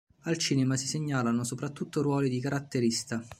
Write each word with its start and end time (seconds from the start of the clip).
Al 0.21 0.35
cinema 0.39 0.77
si 0.77 0.87
segnalano 0.87 1.43
soprattutto 1.43 2.01
ruoli 2.01 2.27
di 2.27 2.39
caratterista. 2.41 3.23